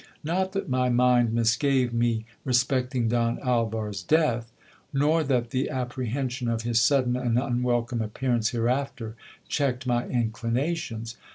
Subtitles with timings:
[0.23, 4.51] Not that my mind misgave me respect ing Don Alvar's death;
[4.91, 9.13] nor that the apprehension of his sudden and unwelcome appearance hereafter,
[9.47, 11.17] checked my inclinations.